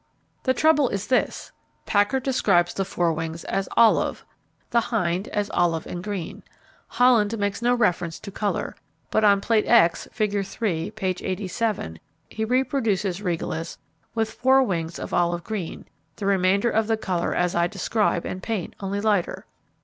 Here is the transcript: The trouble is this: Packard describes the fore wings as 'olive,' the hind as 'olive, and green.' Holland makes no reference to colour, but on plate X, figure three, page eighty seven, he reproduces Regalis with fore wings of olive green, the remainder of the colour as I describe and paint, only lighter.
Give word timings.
The 0.45 0.55
trouble 0.55 0.89
is 0.89 1.05
this: 1.05 1.51
Packard 1.85 2.23
describes 2.23 2.73
the 2.73 2.83
fore 2.85 3.13
wings 3.13 3.43
as 3.43 3.69
'olive,' 3.77 4.25
the 4.71 4.79
hind 4.81 5.27
as 5.27 5.51
'olive, 5.51 5.85
and 5.85 6.03
green.' 6.03 6.41
Holland 6.87 7.37
makes 7.37 7.61
no 7.61 7.75
reference 7.75 8.19
to 8.21 8.31
colour, 8.31 8.75
but 9.11 9.23
on 9.23 9.41
plate 9.41 9.67
X, 9.67 10.07
figure 10.11 10.41
three, 10.41 10.89
page 10.89 11.21
eighty 11.21 11.47
seven, 11.47 11.99
he 12.31 12.43
reproduces 12.43 13.21
Regalis 13.21 13.77
with 14.15 14.31
fore 14.31 14.63
wings 14.63 14.97
of 14.97 15.13
olive 15.13 15.43
green, 15.43 15.85
the 16.15 16.25
remainder 16.25 16.71
of 16.71 16.87
the 16.87 16.97
colour 16.97 17.35
as 17.35 17.53
I 17.53 17.67
describe 17.67 18.25
and 18.25 18.41
paint, 18.41 18.73
only 18.79 19.01
lighter. 19.01 19.45